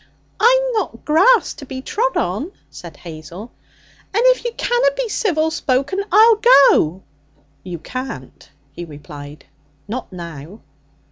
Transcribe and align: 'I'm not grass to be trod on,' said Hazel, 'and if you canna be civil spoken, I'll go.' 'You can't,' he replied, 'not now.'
'I'm 0.39 0.71
not 0.71 1.05
grass 1.05 1.53
to 1.53 1.65
be 1.67 1.83
trod 1.83 2.17
on,' 2.17 2.51
said 2.71 2.97
Hazel, 2.97 3.51
'and 4.11 4.23
if 4.25 4.43
you 4.43 4.51
canna 4.57 4.87
be 4.97 5.07
civil 5.07 5.51
spoken, 5.51 6.03
I'll 6.11 6.37
go.' 6.37 7.03
'You 7.63 7.77
can't,' 7.77 8.49
he 8.73 8.83
replied, 8.83 9.45
'not 9.87 10.11
now.' 10.11 10.61